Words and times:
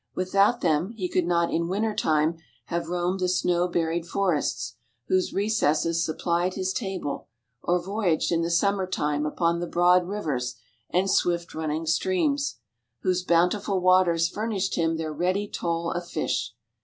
Without 0.15 0.61
them 0.61 0.93
he 0.97 1.07
could 1.07 1.27
not 1.27 1.53
in 1.53 1.67
winter 1.67 1.93
time 1.93 2.39
have 2.65 2.87
roamed 2.87 3.19
the 3.19 3.29
snow 3.29 3.67
buried 3.67 4.07
forests, 4.07 4.77
whose 5.09 5.31
recesses 5.31 6.03
supplied 6.03 6.55
his 6.55 6.73
table, 6.73 7.27
or 7.61 7.79
voyaged 7.79 8.31
in 8.31 8.41
the 8.41 8.49
summer 8.49 8.87
time 8.87 9.27
upon 9.27 9.59
the 9.59 9.67
broad 9.67 10.07
rivers 10.07 10.55
and 10.89 11.07
swift 11.07 11.53
running 11.53 11.85
streams, 11.85 12.55
whose 13.01 13.23
bountiful 13.23 13.79
waters 13.79 14.27
furnished 14.27 14.73
him 14.73 14.97
their 14.97 15.13
ready 15.13 15.47
toll 15.47 15.91
of 15.91 16.07
fish. 16.09 16.55